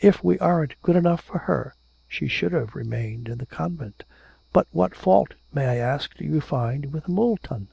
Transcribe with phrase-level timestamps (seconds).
[0.00, 1.72] If we aren't good enough for her
[2.08, 4.02] she should have remained in the convent.
[4.52, 7.68] But what fault, may I ask, do you find with Moulton?'